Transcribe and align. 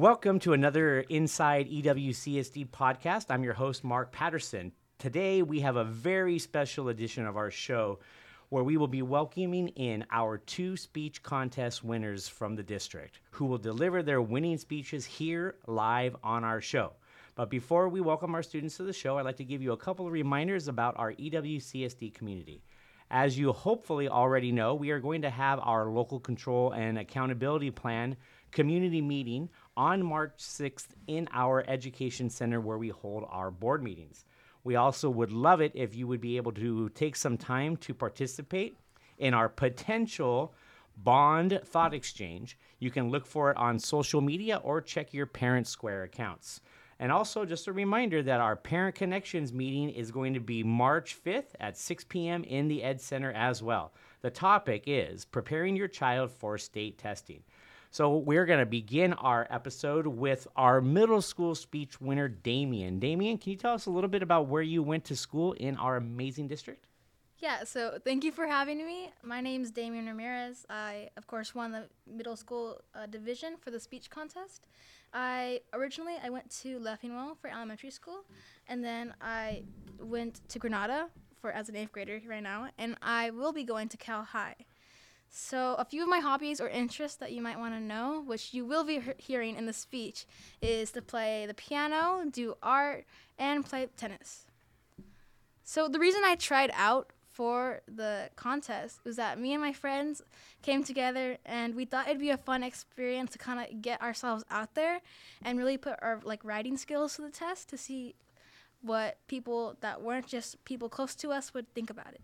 Welcome 0.00 0.38
to 0.40 0.54
another 0.54 1.00
Inside 1.10 1.68
EWCSD 1.68 2.70
podcast. 2.70 3.26
I'm 3.28 3.44
your 3.44 3.52
host, 3.52 3.84
Mark 3.84 4.10
Patterson. 4.12 4.72
Today, 4.98 5.42
we 5.42 5.60
have 5.60 5.76
a 5.76 5.84
very 5.84 6.38
special 6.38 6.88
edition 6.88 7.26
of 7.26 7.36
our 7.36 7.50
show 7.50 7.98
where 8.48 8.64
we 8.64 8.78
will 8.78 8.88
be 8.88 9.02
welcoming 9.02 9.68
in 9.68 10.06
our 10.10 10.38
two 10.38 10.78
speech 10.78 11.22
contest 11.22 11.84
winners 11.84 12.26
from 12.26 12.56
the 12.56 12.62
district 12.62 13.20
who 13.32 13.44
will 13.44 13.58
deliver 13.58 14.02
their 14.02 14.22
winning 14.22 14.56
speeches 14.56 15.04
here 15.04 15.56
live 15.66 16.16
on 16.24 16.44
our 16.44 16.62
show. 16.62 16.94
But 17.34 17.50
before 17.50 17.90
we 17.90 18.00
welcome 18.00 18.34
our 18.34 18.42
students 18.42 18.78
to 18.78 18.84
the 18.84 18.94
show, 18.94 19.18
I'd 19.18 19.26
like 19.26 19.36
to 19.36 19.44
give 19.44 19.60
you 19.60 19.72
a 19.72 19.76
couple 19.76 20.06
of 20.06 20.12
reminders 20.12 20.66
about 20.66 20.98
our 20.98 21.12
EWCSD 21.12 22.14
community. 22.14 22.62
As 23.10 23.36
you 23.36 23.52
hopefully 23.52 24.08
already 24.08 24.52
know, 24.52 24.76
we 24.76 24.92
are 24.92 25.00
going 25.00 25.22
to 25.22 25.30
have 25.30 25.58
our 25.62 25.90
local 25.90 26.20
control 26.20 26.70
and 26.70 26.96
accountability 26.96 27.70
plan 27.72 28.16
community 28.52 29.00
meeting 29.00 29.48
on 29.76 30.02
March 30.02 30.32
6th 30.38 30.88
in 31.06 31.28
our 31.32 31.64
education 31.68 32.30
center 32.30 32.60
where 32.60 32.78
we 32.78 32.88
hold 32.88 33.24
our 33.30 33.50
board 33.50 33.82
meetings. 33.82 34.24
We 34.62 34.76
also 34.76 35.08
would 35.08 35.32
love 35.32 35.60
it 35.60 35.72
if 35.74 35.94
you 35.94 36.06
would 36.06 36.20
be 36.20 36.36
able 36.36 36.52
to 36.52 36.88
take 36.90 37.16
some 37.16 37.38
time 37.38 37.76
to 37.78 37.94
participate 37.94 38.76
in 39.18 39.34
our 39.34 39.48
potential 39.48 40.54
bond 40.96 41.60
thought 41.64 41.94
exchange. 41.94 42.58
You 42.78 42.90
can 42.90 43.10
look 43.10 43.26
for 43.26 43.50
it 43.50 43.56
on 43.56 43.78
social 43.78 44.20
media 44.20 44.56
or 44.62 44.80
check 44.80 45.14
your 45.14 45.26
Parent 45.26 45.66
Square 45.66 46.04
accounts. 46.04 46.60
And 46.98 47.10
also, 47.10 47.46
just 47.46 47.66
a 47.66 47.72
reminder 47.72 48.22
that 48.22 48.40
our 48.40 48.56
Parent 48.56 48.94
Connections 48.94 49.54
meeting 49.54 49.88
is 49.88 50.10
going 50.10 50.34
to 50.34 50.40
be 50.40 50.62
March 50.62 51.16
5th 51.24 51.54
at 51.58 51.78
6 51.78 52.04
p.m. 52.04 52.44
in 52.44 52.68
the 52.68 52.82
Ed 52.82 53.00
Center 53.00 53.32
as 53.32 53.62
well. 53.62 53.94
The 54.20 54.28
topic 54.28 54.84
is 54.86 55.24
preparing 55.24 55.76
your 55.76 55.88
child 55.88 56.30
for 56.30 56.58
state 56.58 56.98
testing. 56.98 57.42
So, 57.92 58.18
we're 58.18 58.46
going 58.46 58.60
to 58.60 58.66
begin 58.66 59.14
our 59.14 59.48
episode 59.50 60.06
with 60.06 60.46
our 60.54 60.80
middle 60.80 61.20
school 61.20 61.56
speech 61.56 62.00
winner, 62.00 62.28
Damian. 62.28 63.00
Damian, 63.00 63.36
can 63.36 63.50
you 63.50 63.58
tell 63.58 63.74
us 63.74 63.86
a 63.86 63.90
little 63.90 64.08
bit 64.08 64.22
about 64.22 64.46
where 64.46 64.62
you 64.62 64.80
went 64.80 65.04
to 65.06 65.16
school 65.16 65.54
in 65.54 65.76
our 65.76 65.96
amazing 65.96 66.46
district? 66.46 66.86
Yeah, 67.38 67.64
so 67.64 67.98
thank 68.04 68.22
you 68.22 68.30
for 68.30 68.46
having 68.46 68.86
me. 68.86 69.10
My 69.24 69.40
name 69.40 69.62
is 69.62 69.72
Damian 69.72 70.06
Ramirez. 70.06 70.66
I, 70.70 71.08
of 71.16 71.26
course, 71.26 71.52
won 71.52 71.72
the 71.72 71.88
middle 72.06 72.36
school 72.36 72.80
uh, 72.94 73.06
division 73.06 73.56
for 73.58 73.72
the 73.72 73.80
speech 73.80 74.08
contest. 74.08 74.68
I 75.12 75.62
originally 75.72 76.14
I 76.22 76.30
went 76.30 76.48
to 76.62 76.78
Leffingwell 76.78 77.38
for 77.38 77.50
elementary 77.50 77.90
school, 77.90 78.20
and 78.68 78.84
then 78.84 79.14
I 79.20 79.64
went 79.98 80.48
to 80.50 80.60
Granada 80.60 81.08
for 81.40 81.50
as 81.50 81.68
an 81.68 81.74
eighth 81.74 81.90
grader 81.90 82.20
right 82.28 82.42
now, 82.42 82.68
and 82.78 82.96
I 83.02 83.30
will 83.30 83.52
be 83.52 83.64
going 83.64 83.88
to 83.88 83.96
Cal 83.96 84.22
High. 84.22 84.54
So, 85.32 85.76
a 85.78 85.84
few 85.84 86.02
of 86.02 86.08
my 86.08 86.18
hobbies 86.18 86.60
or 86.60 86.68
interests 86.68 87.16
that 87.18 87.30
you 87.30 87.40
might 87.40 87.58
want 87.58 87.72
to 87.74 87.80
know, 87.80 88.20
which 88.26 88.52
you 88.52 88.66
will 88.66 88.82
be 88.82 88.98
he- 88.98 89.12
hearing 89.16 89.56
in 89.56 89.66
the 89.66 89.72
speech, 89.72 90.26
is 90.60 90.90
to 90.90 91.02
play 91.02 91.46
the 91.46 91.54
piano, 91.54 92.24
do 92.28 92.56
art, 92.60 93.06
and 93.38 93.64
play 93.64 93.88
tennis. 93.96 94.46
So, 95.62 95.86
the 95.86 96.00
reason 96.00 96.22
I 96.24 96.34
tried 96.34 96.72
out 96.74 97.12
for 97.30 97.80
the 97.86 98.28
contest 98.34 99.00
was 99.04 99.14
that 99.16 99.38
me 99.38 99.52
and 99.52 99.62
my 99.62 99.72
friends 99.72 100.20
came 100.62 100.82
together 100.82 101.38
and 101.46 101.76
we 101.76 101.84
thought 101.84 102.08
it'd 102.08 102.18
be 102.20 102.30
a 102.30 102.36
fun 102.36 102.64
experience 102.64 103.30
to 103.30 103.38
kind 103.38 103.60
of 103.60 103.80
get 103.80 104.02
ourselves 104.02 104.44
out 104.50 104.74
there 104.74 105.00
and 105.44 105.58
really 105.58 105.78
put 105.78 105.94
our 106.02 106.20
like 106.24 106.44
writing 106.44 106.76
skills 106.76 107.14
to 107.16 107.22
the 107.22 107.30
test 107.30 107.68
to 107.68 107.78
see 107.78 108.16
what 108.82 109.16
people 109.28 109.76
that 109.80 110.02
weren't 110.02 110.26
just 110.26 110.62
people 110.64 110.88
close 110.88 111.14
to 111.14 111.30
us 111.30 111.54
would 111.54 111.72
think 111.72 111.88
about 111.88 112.08
it. 112.08 112.20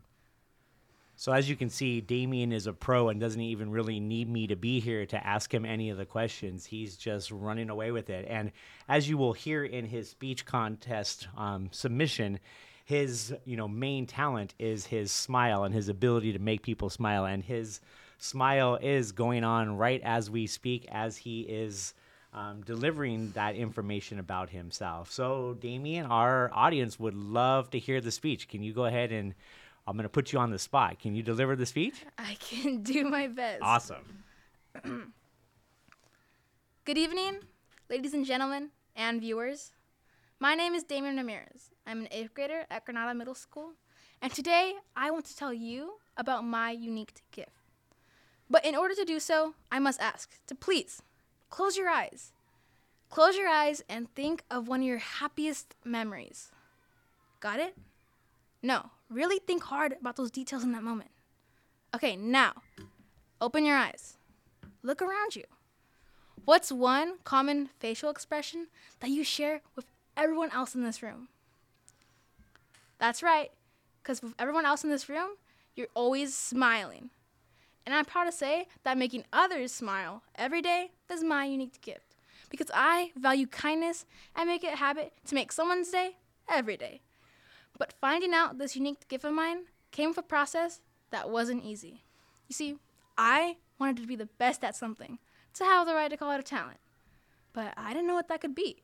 So, 1.19 1.33
as 1.33 1.49
you 1.49 1.57
can 1.57 1.71
see, 1.71 2.03
Damian 2.03 2.53
is 2.53 2.67
a 2.67 2.75
pro 2.75 3.09
and 3.09 3.19
doesn't 3.19 3.41
even 3.41 3.71
really 3.71 4.01
need 4.01 4.29
me 4.29 4.47
to 4.49 4.57
be 4.57 4.81
here 4.81 5.07
to 5.07 5.27
ask 5.27 5.53
him 5.53 5.65
any 5.65 5.89
of 5.89 5.97
the 5.97 6.05
questions. 6.05 6.67
He's 6.67 6.97
just 6.97 7.31
running 7.31 7.71
away 7.71 7.91
with 7.91 8.11
it. 8.11 8.27
And 8.29 8.53
as 8.87 9.09
you 9.09 9.17
will 9.17 9.33
hear 9.33 9.65
in 9.65 9.87
his 9.87 10.11
speech 10.11 10.45
contest 10.45 11.27
um, 11.37 11.69
submission, 11.73 12.39
his 12.85 13.35
you 13.47 13.57
know 13.57 13.67
main 13.67 14.07
talent 14.07 14.55
is 14.59 14.87
his 14.87 15.11
smile 15.11 15.65
and 15.65 15.75
his 15.75 15.89
ability 15.89 16.35
to 16.35 16.39
make 16.39 16.63
people 16.63 16.91
smile. 16.91 17.25
And 17.25 17.43
his 17.43 17.81
smile 18.19 18.79
is 18.81 19.13
going 19.13 19.43
on 19.43 19.77
right 19.77 20.03
as 20.05 20.31
we 20.31 20.47
speak, 20.47 20.87
as 20.93 21.17
he 21.17 21.41
is 21.41 21.95
um, 22.35 22.61
delivering 22.67 23.31
that 23.31 23.57
information 23.57 24.19
about 24.19 24.51
himself. 24.51 25.11
So, 25.11 25.57
Damian, 25.59 26.05
our 26.07 26.51
audience 26.53 27.01
would 27.01 27.15
love 27.15 27.71
to 27.71 27.79
hear 27.79 28.03
the 28.03 28.11
speech. 28.11 28.49
Can 28.49 28.63
you 28.63 28.75
go 28.75 28.85
ahead 28.85 29.11
and 29.11 29.35
I'm 29.87 29.97
going 29.97 30.03
to 30.03 30.09
put 30.09 30.33
you 30.33 30.41
on 30.41 30.51
the 30.51 30.59
spot. 30.59 30.99
Can 30.99 31.15
you 31.15 31.23
deliver 31.23 31.55
the 31.55 31.67
speech? 31.67 32.05
I 32.19 32.37
can 32.41 32.83
do 32.83 33.05
my 33.05 33.29
best. 33.29 33.63
Awesome. 33.63 34.25
Good 36.85 36.99
evening, 36.99 37.39
ladies 37.89 38.13
and 38.13 38.27
gentlemen, 38.27 38.71
and 38.97 39.21
viewers. 39.21 39.73
My 40.41 40.55
name 40.55 40.75
is 40.75 40.83
Damian 40.83 41.17
Ramirez. 41.17 41.71
I'm 41.87 42.01
an 42.01 42.09
eighth 42.11 42.35
grader 42.35 42.65
at 42.69 42.85
Granada 42.85 43.15
Middle 43.15 43.35
School, 43.35 43.75
and 44.21 44.33
today 44.33 44.75
I 44.97 45.11
want 45.11 45.25
to 45.27 45.37
tell 45.37 45.53
you 45.53 45.95
about 46.17 46.45
my 46.45 46.73
unique 46.73 47.23
gift. 47.31 47.51
But 48.51 48.65
in 48.65 48.75
order 48.75 48.95
to 48.95 49.05
do 49.05 49.21
so, 49.21 49.55
I 49.71 49.79
must 49.79 50.01
ask 50.01 50.31
to 50.49 50.55
please 50.55 51.03
close 51.49 51.77
your 51.77 51.89
eyes. 51.89 52.33
Close 53.09 53.37
your 53.37 53.49
eyes 53.49 53.83
and 53.89 54.13
think 54.15 54.43
of 54.51 54.67
one 54.67 54.81
of 54.81 54.87
your 54.87 54.99
happiest 54.99 55.77
memories. 55.85 56.51
Got 57.41 57.61
it? 57.61 57.77
No, 58.67 58.91
really 59.09 59.39
think 59.39 59.63
hard 59.63 59.95
about 60.01 60.17
those 60.17 60.33
details 60.33 60.65
in 60.65 60.73
that 60.73 60.83
moment. 60.83 61.11
Okay, 61.95 62.17
now, 62.17 62.53
open 63.41 63.65
your 63.65 63.77
eyes. 63.77 64.17
Look 64.83 65.01
around 65.01 65.37
you. 65.37 65.45
What's 66.45 66.73
one 66.73 67.19
common 67.23 67.71
facial 67.79 68.11
expression 68.11 68.67
that 68.99 69.11
you 69.11 69.23
share 69.23 69.61
with 69.77 69.87
everyone 70.17 70.51
else 70.51 70.75
in 70.75 70.83
this 70.83 71.01
room? 71.01 71.29
That's 72.99 73.23
right, 73.23 73.53
because 74.03 74.21
with 74.21 74.35
everyone 74.37 74.67
else 74.67 74.83
in 74.83 74.91
this 74.91 75.09
room, 75.09 75.37
you're 75.77 75.87
always 75.95 76.37
smiling. 76.37 77.11
And 77.85 77.95
I'm 77.95 78.05
proud 78.05 78.25
to 78.25 78.33
say 78.33 78.67
that 78.83 78.99
making 78.99 79.27
others 79.33 79.71
smile 79.71 80.25
every 80.35 80.61
day 80.61 80.91
is 81.09 81.23
my 81.23 81.45
unique 81.45 81.81
gift 81.83 82.17
because 82.51 82.73
I 82.75 83.13
value 83.15 83.47
kindness 83.47 84.07
and 84.35 84.49
make 84.49 84.65
it 84.65 84.73
a 84.73 84.77
habit 84.79 85.13
to 85.27 85.37
make 85.37 85.53
someone's 85.53 85.91
day 85.91 86.17
every 86.49 86.77
day. 86.77 87.03
But 87.79 87.93
finding 88.01 88.33
out 88.33 88.59
this 88.59 88.77
unique 88.77 89.07
gift 89.09 89.25
of 89.25 89.35
mine 89.35 89.65
came 89.91 90.11
with 90.11 90.19
a 90.19 90.23
process 90.23 90.81
that 91.11 91.31
wasn't 91.31 91.65
easy. 91.65 92.05
You 92.49 92.55
see, 92.55 92.77
I 93.19 93.57
wanted 93.79 93.97
to 93.99 94.07
be 94.07 94.17
the 94.17 94.29
best 94.39 94.65
at 94.65 94.77
something, 94.77 95.19
to 95.55 95.65
have 95.65 95.87
the 95.87 95.95
right 95.95 96.11
to 96.11 96.17
call 96.17 96.33
it 96.33 96.41
a 96.41 96.43
talent. 96.43 96.79
But 97.53 97.75
I 97.77 97.93
didn't 97.93 98.07
know 98.07 98.15
what 98.15 98.29
that 98.29 98.41
could 98.41 98.55
be. 98.55 98.83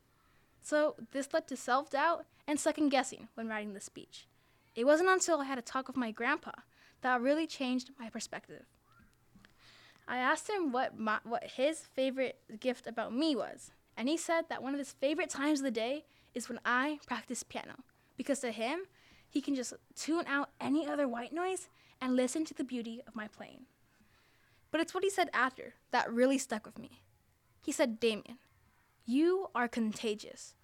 So 0.62 0.96
this 1.12 1.32
led 1.32 1.48
to 1.48 1.56
self 1.56 1.90
doubt 1.90 2.24
and 2.46 2.58
second 2.58 2.90
guessing 2.90 3.28
when 3.34 3.48
writing 3.48 3.74
the 3.74 3.80
speech. 3.80 4.26
It 4.74 4.84
wasn't 4.84 5.10
until 5.10 5.40
I 5.40 5.44
had 5.44 5.58
a 5.58 5.62
talk 5.62 5.86
with 5.86 5.96
my 5.96 6.10
grandpa 6.10 6.52
that 7.02 7.20
really 7.20 7.46
changed 7.46 7.90
my 7.98 8.08
perspective. 8.08 8.64
I 10.08 10.18
asked 10.18 10.48
him 10.48 10.72
what 10.72 10.98
my, 10.98 11.18
what 11.24 11.44
his 11.44 11.80
favorite 11.80 12.38
gift 12.58 12.86
about 12.86 13.14
me 13.14 13.36
was, 13.36 13.70
and 13.96 14.08
he 14.08 14.16
said 14.16 14.48
that 14.48 14.62
one 14.62 14.72
of 14.72 14.78
his 14.78 14.92
favorite 14.92 15.30
times 15.30 15.60
of 15.60 15.64
the 15.64 15.70
day 15.70 16.04
is 16.34 16.48
when 16.48 16.60
I 16.64 16.98
practice 17.06 17.42
piano 17.42 17.84
because 18.16 18.40
to 18.40 18.50
him, 18.50 18.80
he 19.28 19.40
can 19.40 19.54
just 19.54 19.72
tune 19.96 20.24
out 20.26 20.50
any 20.60 20.86
other 20.86 21.08
white 21.08 21.32
noise 21.32 21.68
and 22.00 22.16
listen 22.16 22.44
to 22.44 22.54
the 22.54 22.64
beauty 22.64 23.02
of 23.06 23.16
my 23.16 23.28
playing. 23.28 23.66
But 24.70 24.80
it's 24.80 24.94
what 24.94 25.04
he 25.04 25.10
said 25.10 25.30
after 25.32 25.74
that 25.90 26.12
really 26.12 26.38
stuck 26.38 26.66
with 26.66 26.78
me. 26.78 27.00
He 27.64 27.72
said, 27.72 28.00
Damian, 28.00 28.38
you 29.06 29.48
are 29.54 29.68
contagious. 29.68 30.54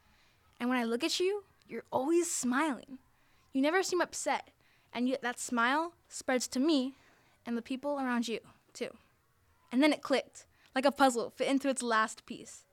And 0.59 0.69
when 0.69 0.79
I 0.79 0.85
look 0.85 1.05
at 1.05 1.21
you, 1.21 1.45
you're 1.69 1.85
always 1.93 2.31
smiling. 2.31 2.99
You 3.53 3.63
never 3.63 3.83
seem 3.83 4.01
upset, 4.01 4.49
and 4.93 5.09
yet 5.09 5.23
that 5.23 5.39
smile 5.39 5.93
spreads 6.09 6.49
to 6.49 6.61
me 6.61 6.95
and 7.47 7.57
the 7.57 7.63
people 7.63 7.97
around 7.99 8.29
you, 8.29 8.41
too. 8.73 8.91
And 9.71 9.83
then 9.83 9.93
it 9.93 10.03
clicked, 10.03 10.47
like 10.75 10.85
a 10.85 10.91
puzzle 10.91 11.31
fit 11.31 11.49
into 11.49 11.69
its 11.69 11.83
last 11.83 12.27
piece. 12.27 12.65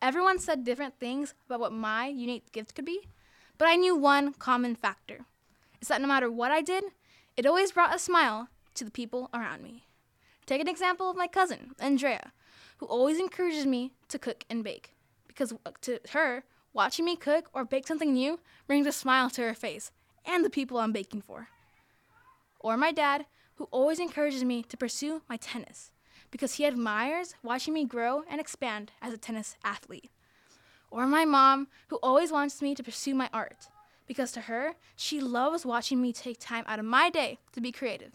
Everyone 0.00 0.38
said 0.38 0.64
different 0.64 0.98
things 0.98 1.34
about 1.46 1.60
what 1.60 1.72
my 1.72 2.08
unique 2.08 2.50
gift 2.52 2.74
could 2.74 2.84
be, 2.84 3.02
but 3.58 3.68
I 3.68 3.76
knew 3.76 3.94
one 3.94 4.32
common 4.34 4.74
factor. 4.74 5.20
It's 5.80 5.88
that 5.88 6.00
no 6.00 6.08
matter 6.08 6.30
what 6.30 6.52
I 6.52 6.62
did, 6.62 6.84
it 7.36 7.46
always 7.46 7.72
brought 7.72 7.94
a 7.94 7.98
smile 7.98 8.48
to 8.74 8.84
the 8.84 8.90
people 8.90 9.28
around 9.34 9.62
me. 9.62 9.86
Take 10.46 10.60
an 10.60 10.68
example 10.68 11.10
of 11.10 11.16
my 11.16 11.26
cousin, 11.26 11.72
Andrea, 11.78 12.32
who 12.78 12.86
always 12.86 13.18
encourages 13.18 13.66
me 13.66 13.92
to 14.08 14.18
cook 14.18 14.44
and 14.50 14.64
bake. 14.64 14.94
Because 15.26 15.54
to 15.82 16.00
her, 16.10 16.44
watching 16.72 17.04
me 17.04 17.16
cook 17.16 17.48
or 17.52 17.64
bake 17.64 17.86
something 17.86 18.12
new 18.12 18.40
brings 18.66 18.86
a 18.86 18.92
smile 18.92 19.30
to 19.30 19.42
her 19.42 19.54
face 19.54 19.92
and 20.24 20.44
the 20.44 20.50
people 20.50 20.78
I'm 20.78 20.92
baking 20.92 21.22
for. 21.22 21.48
Or 22.60 22.76
my 22.76 22.92
dad, 22.92 23.26
who 23.56 23.64
always 23.70 23.98
encourages 23.98 24.44
me 24.44 24.62
to 24.64 24.76
pursue 24.76 25.22
my 25.28 25.36
tennis 25.36 25.90
because 26.30 26.54
he 26.54 26.66
admires 26.66 27.34
watching 27.42 27.74
me 27.74 27.84
grow 27.84 28.24
and 28.28 28.40
expand 28.40 28.92
as 29.00 29.12
a 29.12 29.18
tennis 29.18 29.56
athlete. 29.64 30.10
Or 30.92 31.06
my 31.06 31.24
mom, 31.24 31.68
who 31.88 31.96
always 32.02 32.30
wants 32.30 32.60
me 32.60 32.74
to 32.74 32.82
pursue 32.82 33.14
my 33.14 33.30
art 33.32 33.68
because 34.06 34.30
to 34.32 34.42
her, 34.42 34.74
she 34.94 35.20
loves 35.20 35.64
watching 35.64 36.02
me 36.02 36.12
take 36.12 36.38
time 36.38 36.64
out 36.66 36.78
of 36.78 36.84
my 36.84 37.08
day 37.08 37.38
to 37.52 37.62
be 37.62 37.72
creative, 37.72 38.12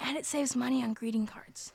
and 0.00 0.16
it 0.16 0.24
saves 0.24 0.56
money 0.56 0.82
on 0.82 0.94
greeting 0.94 1.26
cards. 1.26 1.74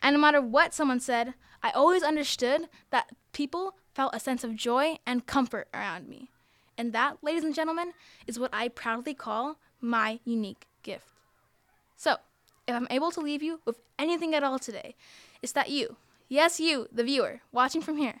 And 0.00 0.14
no 0.14 0.20
matter 0.20 0.40
what 0.40 0.72
someone 0.72 1.00
said, 1.00 1.34
I 1.64 1.70
always 1.70 2.04
understood 2.04 2.68
that 2.90 3.10
people 3.32 3.74
felt 3.92 4.14
a 4.14 4.20
sense 4.20 4.44
of 4.44 4.54
joy 4.54 4.98
and 5.04 5.26
comfort 5.26 5.66
around 5.74 6.08
me. 6.08 6.30
And 6.78 6.92
that, 6.92 7.16
ladies 7.22 7.42
and 7.42 7.54
gentlemen, 7.54 7.92
is 8.28 8.38
what 8.38 8.50
I 8.52 8.68
proudly 8.68 9.14
call 9.14 9.56
my 9.80 10.20
unique 10.24 10.66
gift. 10.84 11.08
So, 11.96 12.18
if 12.68 12.74
I'm 12.74 12.86
able 12.88 13.10
to 13.10 13.20
leave 13.20 13.42
you 13.42 13.60
with 13.64 13.80
anything 13.98 14.32
at 14.32 14.44
all 14.44 14.60
today, 14.60 14.94
it's 15.42 15.52
that 15.52 15.70
you, 15.70 15.96
yes, 16.28 16.60
you, 16.60 16.86
the 16.92 17.02
viewer, 17.02 17.40
watching 17.50 17.80
from 17.80 17.96
here, 17.96 18.20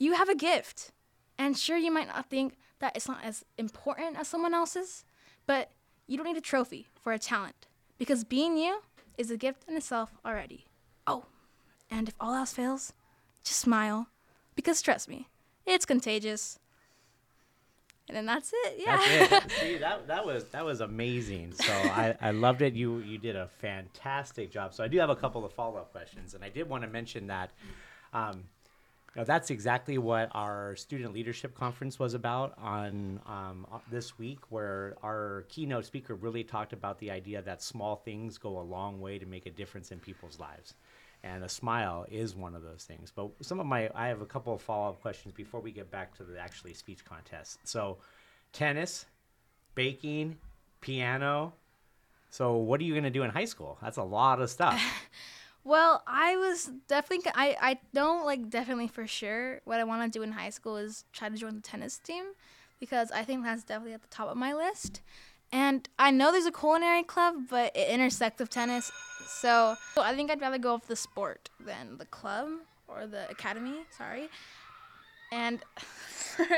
you 0.00 0.14
have 0.14 0.28
a 0.28 0.34
gift. 0.34 0.90
And 1.38 1.56
sure, 1.56 1.76
you 1.76 1.92
might 1.92 2.08
not 2.08 2.28
think 2.28 2.56
that 2.80 2.96
it's 2.96 3.06
not 3.06 3.22
as 3.22 3.44
important 3.56 4.18
as 4.18 4.26
someone 4.26 4.52
else's, 4.52 5.04
but 5.46 5.70
you 6.08 6.16
don't 6.16 6.26
need 6.26 6.36
a 6.36 6.40
trophy 6.40 6.88
for 7.00 7.12
a 7.12 7.18
talent 7.18 7.68
because 7.98 8.24
being 8.24 8.56
you 8.56 8.80
is 9.16 9.30
a 9.30 9.36
gift 9.36 9.64
in 9.68 9.76
itself 9.76 10.10
already. 10.26 10.64
Oh, 11.06 11.26
and 11.90 12.08
if 12.08 12.14
all 12.18 12.34
else 12.34 12.52
fails, 12.52 12.92
just 13.44 13.60
smile 13.60 14.08
because 14.54 14.82
trust 14.82 15.08
me, 15.08 15.28
it's 15.66 15.86
contagious. 15.86 16.58
And 18.08 18.16
then 18.16 18.26
that's 18.26 18.52
it. 18.52 18.76
Yeah. 18.78 18.96
That's 18.96 19.46
it. 19.46 19.52
See, 19.60 19.78
that, 19.78 20.08
that 20.08 20.26
was 20.26 20.44
that 20.46 20.64
was 20.64 20.80
amazing. 20.80 21.52
So 21.52 21.72
I, 21.72 22.16
I 22.20 22.30
loved 22.32 22.60
it. 22.60 22.74
You 22.74 22.98
you 22.98 23.18
did 23.18 23.36
a 23.36 23.46
fantastic 23.60 24.50
job. 24.50 24.74
So 24.74 24.82
I 24.82 24.88
do 24.88 24.98
have 24.98 25.10
a 25.10 25.16
couple 25.16 25.44
of 25.44 25.52
follow 25.52 25.76
up 25.76 25.92
questions, 25.92 26.34
and 26.34 26.42
I 26.42 26.48
did 26.48 26.68
want 26.68 26.82
to 26.82 26.88
mention 26.88 27.28
that. 27.28 27.50
Um, 28.12 28.44
know, 29.16 29.24
that's 29.24 29.50
exactly 29.50 29.98
what 29.98 30.30
our 30.32 30.76
student 30.76 31.12
leadership 31.12 31.54
conference 31.54 31.98
was 31.98 32.14
about 32.14 32.56
on 32.58 33.20
um, 33.26 33.66
uh, 33.72 33.78
this 33.90 34.18
week, 34.18 34.38
where 34.50 34.96
our 35.02 35.44
keynote 35.48 35.84
speaker 35.84 36.14
really 36.14 36.44
talked 36.44 36.72
about 36.72 36.98
the 36.98 37.10
idea 37.10 37.42
that 37.42 37.62
small 37.62 37.96
things 37.96 38.38
go 38.38 38.60
a 38.60 38.62
long 38.62 39.00
way 39.00 39.18
to 39.18 39.26
make 39.26 39.46
a 39.46 39.50
difference 39.50 39.90
in 39.90 39.98
people's 39.98 40.38
lives, 40.38 40.74
and 41.24 41.42
a 41.42 41.48
smile 41.48 42.06
is 42.08 42.36
one 42.36 42.54
of 42.54 42.62
those 42.62 42.84
things. 42.84 43.12
But 43.14 43.30
some 43.42 43.58
of 43.58 43.66
my, 43.66 43.90
I 43.94 44.06
have 44.08 44.20
a 44.20 44.26
couple 44.26 44.54
of 44.54 44.62
follow 44.62 44.90
up 44.90 45.00
questions 45.00 45.34
before 45.34 45.60
we 45.60 45.72
get 45.72 45.90
back 45.90 46.16
to 46.18 46.22
the 46.22 46.38
actually 46.38 46.74
speech 46.74 47.04
contest. 47.04 47.58
So, 47.64 47.98
tennis, 48.52 49.06
baking, 49.74 50.36
piano. 50.80 51.52
So, 52.30 52.58
what 52.58 52.80
are 52.80 52.84
you 52.84 52.92
going 52.92 53.04
to 53.04 53.10
do 53.10 53.24
in 53.24 53.30
high 53.30 53.44
school? 53.44 53.76
That's 53.82 53.96
a 53.96 54.04
lot 54.04 54.40
of 54.40 54.50
stuff. 54.50 54.80
Well, 55.64 56.02
I 56.06 56.36
was 56.36 56.70
definitely 56.88 57.30
I 57.34 57.56
I 57.60 57.78
don't 57.92 58.24
like 58.24 58.48
definitely 58.48 58.88
for 58.88 59.06
sure 59.06 59.60
what 59.64 59.78
I 59.78 59.84
want 59.84 60.10
to 60.10 60.18
do 60.18 60.22
in 60.22 60.32
high 60.32 60.50
school 60.50 60.76
is 60.76 61.04
try 61.12 61.28
to 61.28 61.36
join 61.36 61.54
the 61.54 61.60
tennis 61.60 61.98
team 61.98 62.24
because 62.78 63.12
I 63.12 63.24
think 63.24 63.44
that's 63.44 63.62
definitely 63.62 63.94
at 63.94 64.02
the 64.02 64.08
top 64.08 64.28
of 64.28 64.36
my 64.36 64.54
list. 64.54 65.02
And 65.52 65.88
I 65.98 66.10
know 66.10 66.30
there's 66.32 66.46
a 66.46 66.52
culinary 66.52 67.02
club, 67.02 67.34
but 67.50 67.76
it 67.76 67.88
intersects 67.88 68.40
with 68.40 68.50
tennis. 68.50 68.90
So, 69.26 69.76
so 69.94 70.02
I 70.02 70.14
think 70.14 70.30
I'd 70.30 70.40
rather 70.40 70.58
go 70.58 70.74
with 70.74 70.86
the 70.86 70.96
sport 70.96 71.50
than 71.58 71.98
the 71.98 72.06
club 72.06 72.48
or 72.88 73.06
the 73.06 73.28
academy, 73.28 73.80
sorry. 73.96 74.28
And 75.32 75.62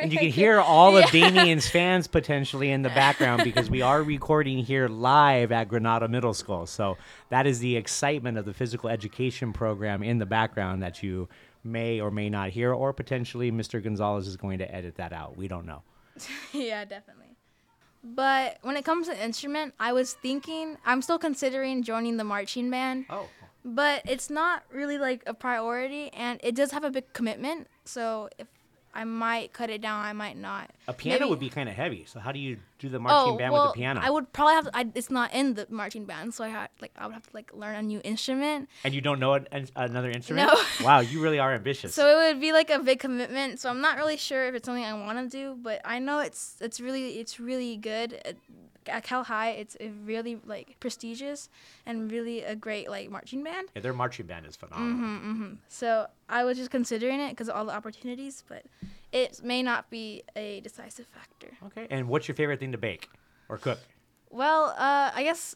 and 0.01 0.13
you 0.13 0.19
can 0.21 0.31
hear 0.31 0.61
all 0.61 0.97
of 0.97 1.11
Damian's 1.11 1.69
fans 1.71 2.07
potentially 2.07 2.71
in 2.71 2.83
the 2.83 2.89
background 2.91 3.43
because 3.45 3.71
we 3.71 3.83
are 3.83 4.03
recording 4.03 4.59
here 4.59 4.89
live 4.89 5.53
at 5.53 5.69
Granada 5.69 6.09
Middle 6.09 6.35
School. 6.35 6.67
So 6.67 6.97
that 7.31 7.47
is 7.47 7.59
the 7.59 7.77
excitement 7.77 8.39
of 8.39 8.45
the 8.45 8.55
physical 8.55 8.89
education 8.89 9.53
program 9.53 10.03
in 10.03 10.19
the 10.19 10.27
background 10.27 10.83
that 10.83 11.03
you 11.03 11.29
may 11.65 12.01
or 12.01 12.11
may 12.11 12.29
not 12.29 12.51
hear, 12.51 12.73
or 12.73 12.93
potentially 12.93 13.53
Mr. 13.53 13.83
Gonzalez 13.83 14.27
is 14.27 14.37
going 14.37 14.59
to 14.59 14.75
edit 14.75 14.97
that 14.97 15.13
out. 15.13 15.37
We 15.37 15.49
don't 15.49 15.67
know. 15.67 15.83
yeah, 16.53 16.85
definitely. 16.85 17.37
But 18.05 18.59
when 18.63 18.77
it 18.77 18.85
comes 18.85 19.07
to 19.07 19.25
instrument, 19.25 19.75
I 19.79 19.93
was 19.93 20.15
thinking 20.15 20.77
I'm 20.85 21.03
still 21.03 21.19
considering 21.19 21.83
joining 21.83 22.17
the 22.17 22.25
marching 22.25 22.69
band. 22.69 23.07
Oh. 23.11 23.29
But 23.65 24.03
it's 24.07 24.29
not 24.29 24.65
really 24.73 24.99
like 24.99 25.23
a 25.25 25.35
priority 25.35 26.11
and 26.13 26.41
it 26.43 26.57
does 26.57 26.73
have 26.73 26.83
a 26.83 26.91
big 26.91 27.13
commitment. 27.13 27.69
So 27.85 28.29
if 28.39 28.49
I 28.95 29.05
might 29.05 29.53
cut 29.53 29.71
it 29.71 29.81
down. 29.81 30.05
I 30.05 30.13
might 30.13 30.37
not. 30.37 30.71
A 30.87 30.93
piano 30.93 31.21
Maybe. 31.21 31.31
would 31.31 31.39
be 31.39 31.49
kind 31.49 31.69
of 31.69 31.75
heavy. 31.75 32.05
So 32.07 32.21
how 32.21 32.31
do 32.31 32.39
you 32.39 32.59
do 32.79 32.89
the 32.89 32.99
oh, 32.99 33.01
marching 33.01 33.35
oh, 33.35 33.39
band 33.39 33.53
well, 33.53 33.67
with 33.67 33.75
the 33.75 33.79
piano? 33.79 34.01
I 34.03 34.11
would 34.11 34.33
probably 34.33 34.55
have. 34.55 34.65
To, 34.65 34.77
I, 34.77 34.87
it's 34.95 35.11
not 35.11 35.33
in 35.33 35.55
the 35.55 35.67
marching 35.71 36.05
band, 36.05 36.35
so 36.35 36.45
I 36.45 36.49
had 36.49 36.69
like 36.81 36.93
I 36.97 37.07
would 37.07 37.15
have 37.15 37.23
to 37.23 37.31
like 37.33 37.53
learn 37.55 37.77
a 37.77 37.83
new 37.83 38.01
instrument. 38.05 38.69
And 38.85 38.93
you 38.93 39.01
don't 39.01 39.19
know 39.19 39.35
an, 39.35 39.49
an, 39.53 39.69
another 39.77 40.11
instrument? 40.11 40.51
No. 40.53 40.63
wow, 40.87 41.01
you 41.01 41.23
really 41.23 41.39
are 41.39 41.55
ambitious. 41.55 41.95
So 41.95 42.07
it 42.07 42.33
would 42.33 42.41
be 42.41 42.53
like 42.53 42.71
a 42.71 42.81
big 42.81 42.99
commitment. 42.99 43.61
So 43.61 43.71
I'm 43.71 43.81
not 43.81 43.97
really 43.97 44.19
sure 44.19 44.47
if 44.47 44.55
it's 44.55 44.67
something 44.67 44.85
I 44.85 44.93
want 44.93 45.19
to 45.19 45.37
do, 45.37 45.57
but 45.61 45.81
I 45.85 45.99
know 45.99 46.19
it's 46.19 46.57
it's 46.61 46.81
really 46.81 47.19
it's 47.19 47.41
really 47.41 47.77
good 47.77 48.37
at 48.87 49.05
Cal 49.05 49.25
High, 49.25 49.51
it's 49.51 49.77
really 50.05 50.41
like 50.45 50.77
prestigious 50.81 51.49
and 51.87 52.11
really 52.11 52.43
a 52.43 52.55
great 52.55 52.91
like 52.91 53.11
marching 53.11 53.43
band. 53.43 53.69
Yeah, 53.75 53.83
their 53.83 53.93
marching 53.93 54.27
band 54.27 54.47
is 54.47 54.57
phenomenal. 54.57 54.93
Mm-hmm, 54.93 55.31
mm-hmm. 55.31 55.55
So 55.69 56.07
I 56.29 56.45
was 56.45 56.57
just 56.57 56.71
considering 56.71 57.21
it 57.21 57.31
because 57.31 57.49
of 57.49 57.57
all 57.57 57.65
the 57.65 57.75
opportunities, 57.75 58.45
but 58.49 58.65
it 59.13 59.41
may 59.43 59.63
not 59.63 59.91
be 59.91 60.23
a 60.37 60.61
decisive 60.61 61.07
factor. 61.07 61.49
Okay. 61.67 61.87
And 61.91 62.09
what's 62.09 62.29
your 62.29 62.35
favorite 62.35 62.61
thing 62.61 62.73
to 62.73 62.79
bake 62.79 63.09
or 63.49 63.59
cook? 63.59 63.79
Well, 64.31 64.75
uh, 64.79 65.11
I 65.15 65.23
guess 65.23 65.55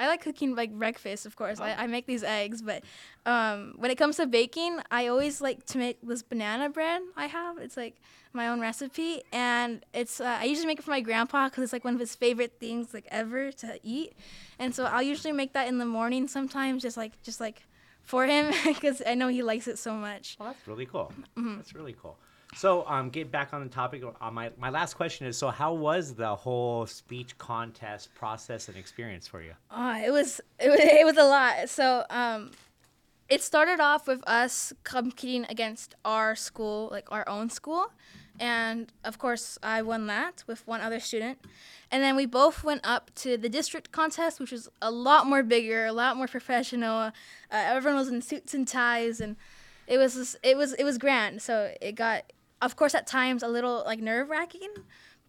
I 0.00 0.06
like 0.06 0.22
cooking 0.22 0.56
like 0.56 0.72
breakfast, 0.72 1.26
of 1.26 1.36
course. 1.36 1.58
Oh. 1.60 1.64
I, 1.64 1.84
I 1.84 1.86
make 1.86 2.06
these 2.06 2.24
eggs, 2.24 2.62
but 2.62 2.82
um, 3.26 3.74
when 3.76 3.90
it 3.90 3.98
comes 3.98 4.16
to 4.16 4.26
baking, 4.26 4.80
I 4.90 5.08
always 5.08 5.42
like 5.42 5.66
to 5.66 5.78
make 5.78 5.98
this 6.02 6.22
banana 6.22 6.70
bread 6.70 7.02
I 7.16 7.26
have. 7.26 7.58
It's 7.58 7.76
like 7.76 7.96
my 8.32 8.48
own 8.48 8.60
recipe, 8.60 9.22
and 9.30 9.84
it's 9.92 10.18
uh, 10.20 10.38
I 10.40 10.44
usually 10.44 10.66
make 10.66 10.78
it 10.78 10.82
for 10.82 10.90
my 10.90 11.02
grandpa 11.02 11.48
because 11.48 11.64
it's 11.64 11.72
like 11.72 11.84
one 11.84 11.94
of 11.94 12.00
his 12.00 12.14
favorite 12.14 12.54
things 12.58 12.94
like 12.94 13.06
ever 13.10 13.52
to 13.52 13.78
eat, 13.82 14.14
and 14.58 14.74
so 14.74 14.84
I'll 14.84 15.02
usually 15.02 15.32
make 15.32 15.52
that 15.52 15.68
in 15.68 15.76
the 15.76 15.86
morning 15.86 16.26
sometimes, 16.28 16.82
just 16.82 16.96
like 16.96 17.20
just 17.22 17.38
like 17.38 17.62
for 18.02 18.26
him 18.26 18.52
because 18.64 19.02
I 19.06 19.14
know 19.14 19.28
he 19.28 19.42
likes 19.42 19.68
it 19.68 19.78
so 19.78 19.92
much. 19.92 20.36
Well, 20.40 20.48
that's 20.48 20.66
really 20.66 20.86
cool. 20.86 21.12
Mm-hmm. 21.36 21.56
That's 21.56 21.74
really 21.74 21.94
cool. 22.00 22.16
So, 22.54 22.84
um, 22.86 23.10
get 23.10 23.30
back 23.30 23.54
on 23.54 23.62
the 23.62 23.68
topic. 23.68 24.02
Uh, 24.20 24.30
my 24.30 24.50
my 24.58 24.70
last 24.70 24.94
question 24.94 25.26
is: 25.26 25.38
So, 25.38 25.48
how 25.50 25.72
was 25.72 26.14
the 26.14 26.34
whole 26.34 26.86
speech 26.86 27.38
contest 27.38 28.12
process 28.14 28.68
and 28.68 28.76
experience 28.76 29.28
for 29.28 29.40
you? 29.40 29.52
Uh, 29.70 30.00
it 30.04 30.10
was 30.10 30.40
it 30.58 30.68
was, 30.68 30.80
it 30.82 31.04
was 31.04 31.16
a 31.16 31.24
lot. 31.24 31.68
So, 31.68 32.04
um, 32.10 32.50
it 33.28 33.42
started 33.42 33.78
off 33.78 34.08
with 34.08 34.22
us 34.28 34.72
competing 34.82 35.46
against 35.48 35.94
our 36.04 36.34
school, 36.34 36.88
like 36.90 37.10
our 37.12 37.28
own 37.28 37.50
school, 37.50 37.92
and 38.40 38.90
of 39.04 39.18
course, 39.18 39.58
I 39.62 39.82
won 39.82 40.06
that 40.08 40.42
with 40.46 40.66
one 40.66 40.80
other 40.80 40.98
student. 40.98 41.38
And 41.92 42.02
then 42.02 42.16
we 42.16 42.26
both 42.26 42.64
went 42.64 42.80
up 42.84 43.10
to 43.16 43.36
the 43.36 43.48
district 43.48 43.92
contest, 43.92 44.40
which 44.40 44.52
was 44.52 44.68
a 44.80 44.90
lot 44.90 45.26
more 45.26 45.42
bigger, 45.42 45.86
a 45.86 45.92
lot 45.92 46.16
more 46.16 46.26
professional. 46.28 46.98
Uh, 46.98 47.10
everyone 47.50 47.98
was 47.98 48.08
in 48.08 48.22
suits 48.22 48.54
and 48.54 48.66
ties, 48.66 49.20
and 49.20 49.36
it 49.86 49.98
was 49.98 50.36
it 50.42 50.56
was 50.56 50.72
it 50.74 50.84
was 50.84 50.98
grand. 50.98 51.42
So 51.42 51.74
it 51.80 51.96
got 51.96 52.24
of 52.62 52.76
course, 52.76 52.94
at 52.94 53.06
times 53.06 53.42
a 53.42 53.48
little 53.48 53.82
like 53.84 54.00
nerve 54.00 54.28
wracking. 54.28 54.70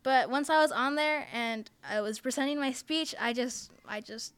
But 0.03 0.29
once 0.29 0.49
I 0.49 0.59
was 0.61 0.71
on 0.71 0.95
there 0.95 1.27
and 1.31 1.69
I 1.87 2.01
was 2.01 2.19
presenting 2.19 2.59
my 2.59 2.71
speech, 2.71 3.13
I 3.19 3.33
just, 3.33 3.71
I 3.87 4.01
just, 4.01 4.33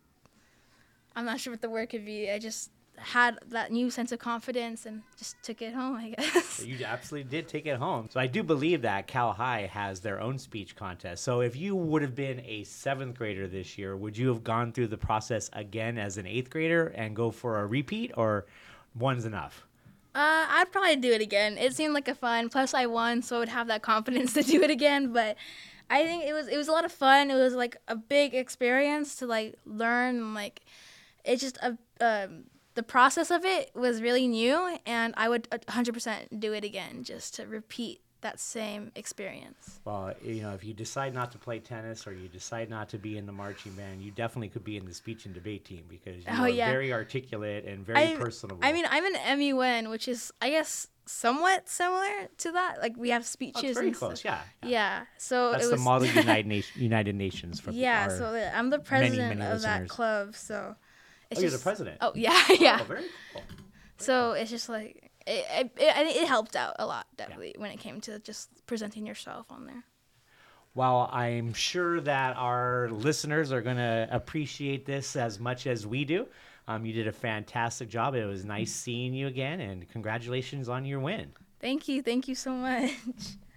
I'm 1.16 1.26
not 1.26 1.40
sure 1.40 1.54
what 1.54 1.62
the 1.62 1.70
word 1.70 1.90
could 1.90 2.06
be. 2.06 2.30
I 2.30 2.40
just 2.40 2.70
had 2.98 3.40
that 3.48 3.72
new 3.72 3.90
sense 3.90 4.12
of 4.12 4.20
confidence 4.20 4.86
and 4.86 5.02
just 5.18 5.36
took 5.42 5.62
it 5.62 5.74
home, 5.74 5.96
I 5.96 6.10
guess. 6.18 6.64
You 6.64 6.84
absolutely 6.86 7.30
did 7.30 7.48
take 7.48 7.66
it 7.66 7.78
home. 7.78 8.10
So 8.12 8.20
I 8.20 8.28
do 8.28 8.44
believe 8.44 8.82
that 8.84 9.08
Cal 9.08 9.34
High 9.34 9.70
has 9.72 10.00
their 10.02 10.22
own 10.22 10.38
speech 10.38 10.76
contest. 10.76 11.24
So 11.24 11.42
if 11.42 11.56
you 11.56 11.76
would 11.76 12.02
have 12.02 12.16
been 12.16 12.42
a 12.42 12.64
seventh 12.64 13.18
grader 13.18 13.48
this 13.48 13.78
year, 13.78 13.96
would 13.96 14.18
you 14.18 14.28
have 14.28 14.44
gone 14.44 14.72
through 14.72 14.88
the 14.88 14.98
process 14.98 15.50
again 15.54 15.98
as 15.98 16.18
an 16.18 16.28
eighth 16.28 16.50
grader 16.50 16.88
and 16.90 17.16
go 17.16 17.32
for 17.32 17.60
a 17.60 17.66
repeat, 17.66 18.12
or 18.16 18.46
one's 18.96 19.26
enough? 19.26 19.66
Uh, 20.15 20.46
I'd 20.48 20.72
probably 20.72 20.96
do 20.96 21.12
it 21.12 21.22
again. 21.22 21.58
It 21.58 21.75
seemed 21.75 21.93
like 21.93 22.08
a 22.08 22.15
fun. 22.15 22.50
Plus, 22.50 22.74
I 22.74 22.86
won, 22.86 23.22
so 23.22 23.38
I 23.38 23.39
would 23.39 23.50
have 23.50 23.67
that 23.67 23.82
confidence 23.82 24.34
to 24.34 24.43
do 24.43 24.62
it 24.62 24.70
again. 24.70 25.12
But 25.12 25.38
I 25.89 26.05
think 26.05 26.24
it 26.25 26.34
was 26.34 26.48
it 26.48 26.58
was 26.58 26.67
a 26.67 26.72
lot 26.72 26.86
of 26.86 26.91
fun. 26.91 27.32
It 27.32 27.36
was 27.36 27.53
like 27.53 27.77
a 27.88 27.96
big 27.96 28.34
experience 28.34 29.15
to 29.17 29.25
like 29.25 29.55
learn. 29.65 30.34
Like 30.34 30.62
it's 31.25 31.41
just 31.41 31.58
a 31.58 31.77
um, 32.00 32.46
the 32.75 32.84
process 32.84 33.32
of 33.32 33.46
it 33.46 33.72
was 33.75 34.01
really 34.01 34.27
new, 34.27 34.77
and 34.86 35.13
I 35.17 35.29
would 35.29 35.50
100% 35.50 36.39
do 36.39 36.53
it 36.53 36.63
again 36.63 37.03
just 37.03 37.36
to 37.36 37.46
repeat 37.46 38.01
that 38.24 38.39
same 38.39 38.92
experience. 38.96 39.80
Well, 39.86 40.13
you 40.24 40.42
know, 40.42 40.53
if 40.53 40.63
you 40.63 40.74
decide 40.74 41.13
not 41.13 41.32
to 41.34 41.38
play 41.38 41.60
tennis 41.60 42.08
or 42.08 42.13
you 42.13 42.27
decide 42.27 42.70
not 42.70 42.89
to 42.89 42.98
be 42.98 43.18
in 43.18 43.25
the 43.25 43.32
marching 43.32 43.74
band, 43.74 44.01
you 44.01 44.12
definitely 44.12 44.50
could 44.50 44.63
be 44.63 44.75
in 44.75 44.86
the 44.86 44.94
speech 44.94 45.25
and 45.25 45.34
debate 45.34 45.65
team 45.65 45.84
because 45.88 46.18
you 46.18 46.32
oh, 46.32 46.44
are 46.44 46.50
yeah. 46.50 46.72
very 46.72 46.92
articulate 46.92 47.65
and 47.65 47.86
very 47.86 48.13
I, 48.13 48.15
personable. 48.15 48.60
I 48.63 48.74
mean, 48.74 48.86
I'm 48.89 49.06
an 49.06 49.39
MUN, 49.39 49.89
which 49.89 50.08
is, 50.08 50.34
I 50.42 50.50
guess, 50.50 50.88
somewhat 51.06 51.70
similar 51.70 52.30
to 52.39 52.51
that. 52.51 52.82
Like 52.82 52.96
we 52.98 53.10
have 53.10 53.24
oh, 53.24 53.25
speeches. 53.25 53.77
Oh, 53.77 53.80
very 53.80 53.92
close, 53.92 54.24
yeah, 54.24 54.39
yeah, 54.62 54.70
yeah. 54.70 55.06
So 55.18 55.51
that's 55.51 55.70
the 55.70 55.77
model 55.77 56.08
United, 56.13 56.48
Nation, 56.48 56.82
United 56.82 57.15
Nations 57.15 57.60
for 57.60 57.72
yeah. 57.72 58.08
so 58.08 58.25
uh, 58.25 58.51
I'm 58.56 58.70
the 58.70 58.80
president 58.80 59.18
many, 59.18 59.36
many 59.36 59.42
of 59.46 59.62
listeners. 59.62 59.80
that 59.80 59.89
club. 59.89 60.36
So 60.36 60.75
oh, 60.75 60.75
it's 61.30 61.39
oh, 61.39 61.42
just, 61.42 61.51
you're 61.51 61.58
the 61.58 61.63
president. 61.63 61.98
Oh 62.01 62.12
yeah, 62.15 62.42
yeah. 62.60 62.80
Oh, 62.82 62.84
very 62.86 63.01
cool. 63.34 63.42
Very 63.42 63.46
so 63.98 64.13
cool. 64.13 64.32
it's 64.34 64.51
just 64.51 64.70
like 64.70 65.12
it, 65.27 65.72
it, 65.77 65.82
it, 66.15 66.27
helped 66.27 66.56
out 66.56 66.75
a 66.80 66.86
lot 66.86 67.06
definitely 67.15 67.53
yeah. 67.56 67.62
when 67.62 67.72
it 67.72 67.80
came 67.80 68.01
to 68.01 68.20
just 68.20 68.50
presenting 68.65 69.06
yourself 69.06 69.46
on 69.50 69.65
there. 69.65 69.84
Well, 70.75 71.10
I'm 71.12 71.53
sure 71.53 72.01
that 72.01 72.36
our 72.36 72.89
listeners 72.89 73.51
are 73.51 73.62
going 73.62 73.77
to 73.77 74.08
appreciate 74.12 74.86
this 74.86 75.15
as 75.15 75.39
much 75.39 75.68
as 75.68 75.86
we 75.86 76.03
do. 76.03 76.25
Um, 76.68 76.86
you 76.86 76.94
did 76.94 77.08
a 77.08 77.12
fantastic 77.12 77.89
job. 77.89 78.15
It 78.15 78.25
was 78.25 78.44
nice 78.44 78.72
seeing 78.72 79.13
you 79.13 79.27
again, 79.27 79.60
and 79.60 79.88
congratulations 79.89 80.70
on 80.70 80.86
your 80.86 81.00
win. 81.00 81.32
Thank 81.60 81.88
you. 81.88 82.01
Thank 82.01 82.27
you 82.27 82.36
so 82.36 82.51
much. 82.51 82.92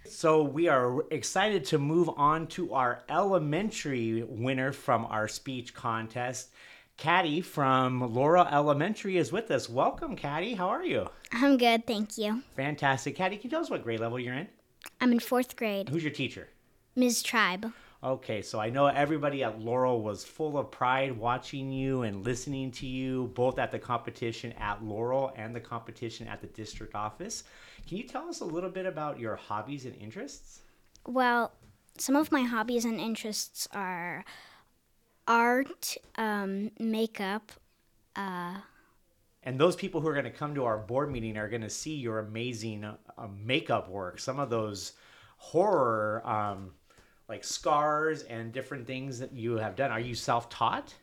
So, 0.09 0.41
we 0.41 0.69
are 0.69 1.01
excited 1.11 1.65
to 1.65 1.77
move 1.77 2.09
on 2.15 2.47
to 2.47 2.73
our 2.73 3.03
elementary 3.09 4.23
winner 4.23 4.71
from 4.71 5.05
our 5.05 5.27
speech 5.27 5.73
contest. 5.73 6.49
Caddie 6.97 7.41
from 7.41 8.11
Laurel 8.11 8.47
Elementary 8.47 9.17
is 9.17 9.31
with 9.31 9.51
us. 9.51 9.69
Welcome, 9.69 10.15
Caddie. 10.15 10.55
How 10.55 10.67
are 10.67 10.83
you? 10.83 11.07
I'm 11.31 11.57
good, 11.57 11.85
thank 11.85 12.17
you. 12.17 12.41
Fantastic. 12.55 13.15
Caddie, 13.15 13.37
can 13.37 13.43
you 13.43 13.49
tell 13.51 13.61
us 13.61 13.69
what 13.69 13.83
grade 13.83 13.99
level 13.99 14.19
you're 14.19 14.33
in? 14.33 14.47
I'm 14.99 15.11
in 15.11 15.19
fourth 15.19 15.55
grade. 15.55 15.89
Who's 15.89 16.03
your 16.03 16.11
teacher? 16.11 16.49
Ms. 16.95 17.21
Tribe. 17.21 17.71
Okay, 18.03 18.41
so 18.41 18.59
I 18.59 18.71
know 18.71 18.87
everybody 18.87 19.43
at 19.43 19.59
Laurel 19.59 20.01
was 20.01 20.23
full 20.23 20.57
of 20.57 20.71
pride 20.71 21.15
watching 21.15 21.71
you 21.71 22.01
and 22.01 22.25
listening 22.25 22.71
to 22.71 22.87
you, 22.87 23.31
both 23.35 23.59
at 23.59 23.71
the 23.71 23.79
competition 23.79 24.53
at 24.53 24.83
Laurel 24.83 25.31
and 25.35 25.55
the 25.55 25.59
competition 25.59 26.27
at 26.27 26.41
the 26.41 26.47
district 26.47 26.95
office. 26.95 27.43
Can 27.87 27.97
you 27.97 28.03
tell 28.03 28.27
us 28.27 28.41
a 28.41 28.45
little 28.45 28.71
bit 28.71 28.87
about 28.87 29.19
your 29.19 29.35
hobbies 29.35 29.85
and 29.85 29.95
interests? 29.97 30.61
Well, 31.05 31.51
some 31.99 32.15
of 32.15 32.31
my 32.31 32.41
hobbies 32.41 32.85
and 32.85 32.99
interests 32.99 33.67
are 33.71 34.25
art, 35.27 35.95
um, 36.15 36.71
makeup. 36.79 37.51
Uh, 38.15 38.55
And 39.43 39.59
those 39.59 39.75
people 39.75 40.01
who 40.01 40.07
are 40.07 40.13
going 40.13 40.25
to 40.25 40.31
come 40.31 40.55
to 40.55 40.65
our 40.65 40.77
board 40.77 41.11
meeting 41.11 41.37
are 41.37 41.47
going 41.49 41.61
to 41.61 41.69
see 41.69 41.95
your 41.95 42.19
amazing 42.19 42.83
uh, 42.83 42.97
uh, 43.17 43.27
makeup 43.43 43.89
work. 43.89 44.19
Some 44.19 44.39
of 44.39 44.49
those 44.49 44.93
horror, 45.37 46.21
um, 46.27 46.71
like 47.29 47.43
scars 47.43 48.23
and 48.23 48.51
different 48.51 48.87
things 48.87 49.19
that 49.19 49.33
you 49.33 49.57
have 49.57 49.75
done. 49.75 49.91
Are 49.91 49.99
you 49.99 50.15
self 50.15 50.49
taught? 50.49 50.93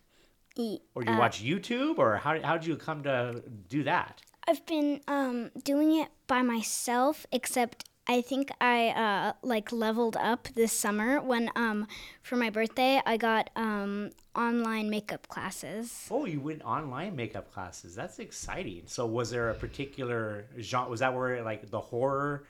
e- 0.56 0.78
Or 0.94 1.02
do 1.04 1.12
you 1.12 1.18
watch 1.18 1.42
YouTube? 1.42 1.98
Or 1.98 2.16
how, 2.16 2.40
how 2.42 2.56
did 2.56 2.66
you 2.66 2.76
come 2.76 3.02
to 3.04 3.42
do 3.68 3.82
that? 3.84 4.22
I've 4.46 4.64
been 4.66 5.00
um, 5.08 5.50
doing 5.64 6.00
it 6.00 6.08
by 6.26 6.42
myself, 6.42 7.26
except 7.32 7.84
I 8.06 8.20
think 8.20 8.50
I 8.60 8.88
uh, 8.88 9.32
like 9.42 9.72
leveled 9.72 10.16
up 10.16 10.48
this 10.54 10.72
summer 10.72 11.20
when 11.22 11.50
um, 11.56 11.86
for 12.22 12.36
my 12.36 12.50
birthday 12.50 13.00
I 13.06 13.16
got 13.16 13.48
um, 13.56 14.10
online 14.36 14.90
makeup 14.90 15.26
classes. 15.28 16.06
Oh, 16.10 16.26
you 16.26 16.40
went 16.40 16.62
online 16.64 17.16
makeup 17.16 17.52
classes. 17.52 17.94
That's 17.94 18.18
exciting. 18.18 18.82
So, 18.86 19.06
was 19.06 19.30
there 19.30 19.48
a 19.50 19.54
particular 19.54 20.44
genre? 20.60 20.90
Was 20.90 21.00
that 21.00 21.14
where 21.14 21.42
like 21.42 21.70
the 21.70 21.80
horror 21.80 22.44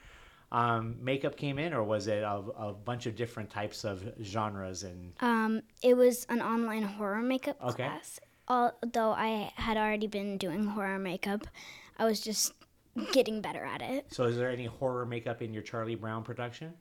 um, 0.50 0.96
makeup 1.00 1.37
came 1.37 1.58
in, 1.58 1.73
or 1.73 1.84
was 1.84 2.06
it 2.08 2.23
a, 2.23 2.42
a 2.56 2.73
bunch 2.73 3.06
of 3.06 3.14
different 3.14 3.50
types 3.50 3.84
of 3.84 4.02
genres? 4.23 4.82
And 4.82 5.12
Um, 5.20 5.62
it 5.82 5.96
was 5.96 6.26
an 6.28 6.42
online 6.42 6.82
horror 6.82 7.23
makeup 7.23 7.58
Okay. 7.62 7.87
class. 7.87 8.18
Although 8.49 9.12
I 9.12 9.52
had 9.54 9.76
already 9.76 10.06
been 10.06 10.37
doing 10.37 10.64
horror 10.64 10.99
makeup, 10.99 11.46
I 11.99 12.04
was 12.04 12.20
just 12.20 12.52
getting 13.12 13.40
better 13.40 13.64
at 13.64 13.82
it. 13.82 14.06
so, 14.12 14.24
is 14.24 14.36
there 14.36 14.50
any 14.50 14.66
horror 14.66 15.04
makeup 15.06 15.42
in 15.42 15.52
your 15.52 15.62
Charlie 15.62 15.94
Brown 15.94 16.22
production? 16.22 16.72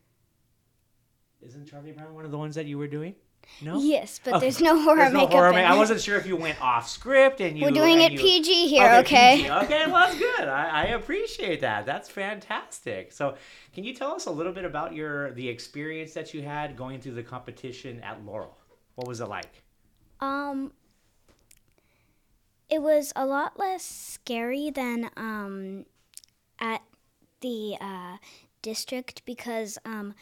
Isn't 1.41 1.65
Charlie 1.67 1.91
Brown 1.91 2.13
one 2.13 2.25
of 2.25 2.31
the 2.31 2.37
ones 2.37 2.55
that 2.55 2.65
you 2.65 2.77
were 2.77 2.87
doing? 2.87 3.15
No. 3.61 3.77
Yes, 3.77 4.21
but 4.23 4.35
Okay. 4.35 4.39
there's 4.45 4.61
no 4.61 4.81
horror 4.81 4.95
There's 4.99 5.11
no 5.11 5.19
makeup. 5.19 5.33
horror 5.33 5.49
in 5.49 5.55
ma-. 5.55 5.73
I 5.73 5.77
wasn't 5.77 5.99
sure 5.99 6.15
if 6.17 6.25
you 6.25 6.37
went 6.37 6.61
off 6.61 6.87
script 6.87 7.41
and 7.41 7.57
you. 7.59 7.65
We're 7.65 7.71
doing 7.71 7.99
it 7.99 8.13
you- 8.13 8.17
PG 8.19 8.67
here, 8.69 8.89
okay? 8.99 9.37
PG. 9.41 9.51
Okay, 9.51 9.85
well 9.87 9.95
that's 10.07 10.17
good. 10.17 10.47
I, 10.47 10.69
I 10.69 10.83
appreciate 10.85 11.59
that. 11.59 11.85
That's 11.85 12.07
fantastic. 12.07 13.11
So, 13.11 13.35
can 13.73 13.83
you 13.83 13.93
tell 13.93 14.11
us 14.13 14.27
a 14.27 14.31
little 14.31 14.53
bit 14.53 14.63
about 14.63 14.93
your 14.95 15.31
the 15.33 15.49
experience 15.49 16.13
that 16.13 16.33
you 16.33 16.41
had 16.41 16.77
going 16.77 17.01
through 17.01 17.15
the 17.15 17.23
competition 17.23 17.99
at 18.01 18.23
Laurel? 18.25 18.57
What 18.95 19.07
was 19.09 19.19
it 19.19 19.27
like? 19.27 19.63
Um, 20.21 20.71
it 22.69 22.81
was 22.81 23.11
a 23.15 23.25
lot 23.25 23.59
less 23.59 23.83
scary 23.83 24.69
than 24.69 25.09
um, 25.17 25.85
at 26.63 26.81
the 27.41 27.75
uh, 27.79 28.17
district 28.61 29.23
because 29.25 29.77
um, 29.85 30.15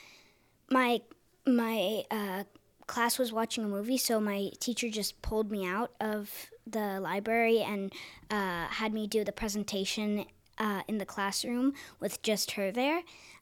my 0.69 1.01
my 1.47 2.03
uh, 2.11 2.43
class 2.87 3.17
was 3.17 3.31
watching 3.31 3.63
a 3.63 3.67
movie, 3.67 3.97
so 3.97 4.19
my 4.19 4.49
teacher 4.59 4.89
just 4.89 5.21
pulled 5.21 5.49
me 5.49 5.65
out 5.65 5.91
of 6.01 6.49
the 6.67 6.99
library 6.99 7.61
and 7.61 7.93
uh, 8.29 8.65
had 8.67 8.93
me 8.93 9.07
do 9.07 9.23
the 9.23 9.31
presentation 9.31 10.25
uh, 10.57 10.81
in 10.87 10.97
the 10.97 11.05
classroom 11.05 11.73
with 11.99 12.21
just 12.21 12.51
her 12.51 12.71
there. 12.71 13.01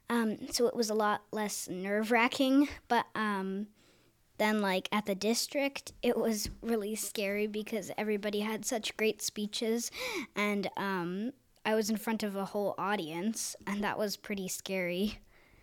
Um, 0.10 0.38
so 0.52 0.68
it 0.68 0.76
was 0.76 0.90
a 0.90 0.96
lot 0.96 1.24
less 1.32 1.68
nerve 1.68 2.12
wracking, 2.12 2.68
but 2.88 3.06
um, 3.16 3.68
then 4.40 4.62
like 4.62 4.90
at 4.92 5.06
the 5.06 5.16
district 5.16 5.92
it 6.02 6.18
was 6.18 6.50
really 6.62 6.96
scary 6.96 7.46
because 7.46 7.92
everybody 7.98 8.40
had 8.40 8.66
such 8.66 8.98
great 8.98 9.22
speeches 9.22 9.92
and 10.36 10.70
um, 10.78 11.32
i 11.70 11.76
was 11.80 11.90
in 11.90 11.98
front 12.06 12.22
of 12.24 12.36
a 12.36 12.46
whole 12.52 12.74
audience 12.78 13.56
and 13.68 13.84
that 13.84 13.98
was 13.98 14.18
pretty 14.28 14.48
scary 14.48 15.04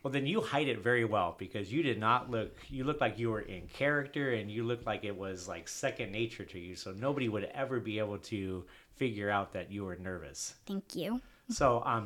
Well, 0.03 0.13
then 0.13 0.27
you 0.33 0.41
hide 0.41 0.69
it 0.75 0.79
very 0.91 1.05
well 1.05 1.31
because 1.37 1.73
you 1.75 1.83
did 1.83 1.99
not 1.99 2.31
look. 2.31 2.53
You 2.77 2.83
looked 2.85 3.01
like 3.07 3.19
you 3.19 3.29
were 3.35 3.41
in 3.57 3.63
character, 3.81 4.27
and 4.39 4.47
you 4.55 4.63
looked 4.71 4.87
like 4.87 5.03
it 5.05 5.17
was 5.27 5.49
like 5.53 5.67
second 5.67 6.13
nature 6.13 6.45
to 6.53 6.59
you. 6.67 6.77
So 6.83 6.89
nobody 7.07 7.29
would 7.29 7.47
ever 7.63 7.81
be 7.81 7.99
able 7.99 8.19
to 8.31 8.41
figure 9.03 9.31
out 9.37 9.49
that 9.55 9.67
you 9.75 9.81
were 9.89 9.97
nervous. 10.11 10.55
thank 10.71 10.95
you 10.95 11.21
So, 11.61 11.83
um, 11.93 12.05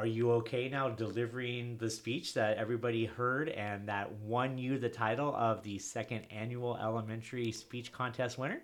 are 0.00 0.06
you 0.16 0.32
okay 0.40 0.64
now 0.70 0.86
delivering 1.04 1.76
the 1.76 1.90
speech 1.90 2.32
that 2.40 2.56
everybody 2.64 3.04
heard 3.04 3.46
and 3.50 3.86
that 3.92 4.06
won 4.34 4.56
you 4.64 4.78
the 4.78 4.88
title 5.04 5.32
of 5.36 5.62
the 5.62 5.76
second 5.78 6.22
annual 6.42 6.72
elementary 6.88 7.52
speech 7.52 7.92
contest 8.00 8.38
winner? 8.38 8.60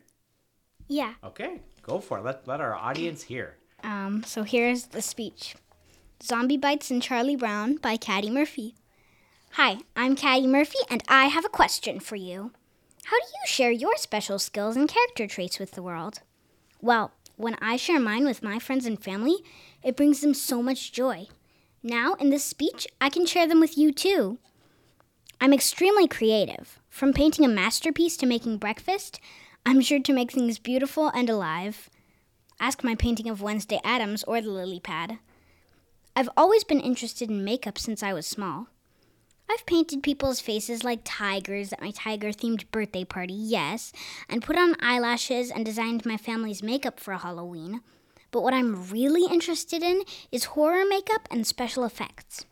yeah 0.88 1.12
Okay, 1.30 1.52
go 1.82 2.00
for 2.00 2.18
it. 2.18 2.24
Let, 2.24 2.48
let 2.48 2.60
our 2.66 2.74
audience 2.74 3.22
hear. 3.22 3.48
Um, 3.82 4.22
so 4.24 4.42
here's 4.42 4.86
the 4.86 5.02
speech 5.02 5.54
zombie 6.22 6.58
bites 6.58 6.90
and 6.90 7.02
charlie 7.02 7.36
brown 7.36 7.76
by 7.76 7.96
caddie 7.96 8.30
murphy 8.30 8.74
hi 9.52 9.78
i'm 9.96 10.14
caddie 10.14 10.46
murphy 10.46 10.78
and 10.90 11.02
i 11.08 11.26
have 11.26 11.46
a 11.46 11.48
question 11.48 11.98
for 11.98 12.16
you 12.16 12.52
how 13.04 13.16
do 13.16 13.26
you 13.26 13.46
share 13.46 13.70
your 13.70 13.96
special 13.96 14.38
skills 14.38 14.76
and 14.76 14.88
character 14.88 15.26
traits 15.26 15.58
with 15.58 15.70
the 15.72 15.82
world 15.82 16.20
Well, 16.82 17.12
when 17.36 17.56
I 17.60 17.76
share 17.76 18.00
mine 18.00 18.24
with 18.24 18.42
my 18.42 18.58
friends 18.58 18.86
and 18.86 19.02
family, 19.02 19.36
it 19.82 19.96
brings 19.96 20.20
them 20.20 20.34
so 20.34 20.62
much 20.62 20.92
joy. 20.92 21.26
Now, 21.82 22.14
in 22.14 22.30
this 22.30 22.44
speech, 22.44 22.86
I 23.00 23.08
can 23.08 23.24
share 23.26 23.46
them 23.48 23.60
with 23.60 23.78
you 23.78 23.92
too. 23.92 24.38
I'm 25.40 25.54
extremely 25.54 26.06
creative. 26.06 26.78
From 26.90 27.12
painting 27.14 27.44
a 27.44 27.48
masterpiece 27.48 28.16
to 28.18 28.26
making 28.26 28.58
breakfast, 28.58 29.20
I'm 29.64 29.80
sure 29.80 30.00
to 30.00 30.12
make 30.12 30.32
things 30.32 30.58
beautiful 30.58 31.08
and 31.08 31.30
alive. 31.30 31.88
Ask 32.60 32.84
my 32.84 32.94
painting 32.94 33.30
of 33.30 33.40
Wednesday 33.40 33.80
Addams 33.82 34.22
or 34.24 34.42
the 34.42 34.50
lily 34.50 34.80
pad. 34.80 35.18
I've 36.14 36.28
always 36.36 36.62
been 36.62 36.80
interested 36.80 37.30
in 37.30 37.42
makeup 37.42 37.78
since 37.78 38.02
I 38.02 38.12
was 38.12 38.26
small. 38.26 38.66
I've 39.48 39.64
painted 39.64 40.02
people's 40.02 40.40
faces 40.40 40.84
like 40.84 41.00
tigers 41.02 41.72
at 41.72 41.80
my 41.80 41.90
tiger 41.90 42.28
themed 42.28 42.70
birthday 42.70 43.04
party, 43.04 43.32
yes, 43.32 43.92
and 44.28 44.42
put 44.42 44.58
on 44.58 44.76
eyelashes 44.78 45.50
and 45.50 45.64
designed 45.64 46.04
my 46.04 46.18
family's 46.18 46.62
makeup 46.62 47.00
for 47.00 47.14
Halloween. 47.14 47.80
But 48.30 48.42
what 48.42 48.52
I'm 48.52 48.90
really 48.90 49.24
interested 49.32 49.82
in 49.82 50.02
is 50.30 50.44
horror 50.44 50.84
makeup 50.86 51.26
and 51.30 51.46
special 51.46 51.84
effects. 51.84 52.44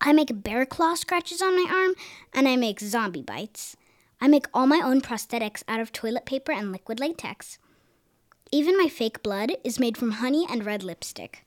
I 0.00 0.12
make 0.12 0.42
bear 0.42 0.66
claw 0.66 0.94
scratches 0.94 1.40
on 1.40 1.54
my 1.54 1.70
arm, 1.72 1.94
and 2.34 2.48
I 2.48 2.56
make 2.56 2.80
zombie 2.80 3.22
bites. 3.22 3.76
I 4.20 4.26
make 4.26 4.46
all 4.52 4.66
my 4.66 4.80
own 4.84 5.00
prosthetics 5.00 5.62
out 5.68 5.78
of 5.78 5.92
toilet 5.92 6.26
paper 6.26 6.50
and 6.50 6.72
liquid 6.72 6.98
latex. 6.98 7.58
Even 8.50 8.78
my 8.78 8.88
fake 8.88 9.22
blood 9.22 9.52
is 9.62 9.78
made 9.78 9.96
from 9.96 10.12
honey 10.12 10.46
and 10.48 10.64
red 10.64 10.82
lipstick. 10.82 11.44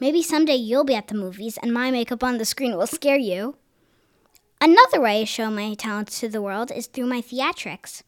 Maybe 0.00 0.22
someday 0.22 0.54
you'll 0.56 0.84
be 0.84 0.94
at 0.94 1.08
the 1.08 1.14
movies 1.14 1.58
and 1.62 1.72
my 1.72 1.90
makeup 1.90 2.24
on 2.24 2.38
the 2.38 2.44
screen 2.44 2.76
will 2.76 2.86
scare 2.86 3.18
you. 3.18 3.56
Another 4.60 5.00
way 5.00 5.20
I 5.20 5.24
show 5.24 5.50
my 5.50 5.74
talents 5.74 6.20
to 6.20 6.28
the 6.28 6.40
world 6.40 6.70
is 6.70 6.86
through 6.86 7.06
my 7.06 7.20
theatrics. 7.20 8.02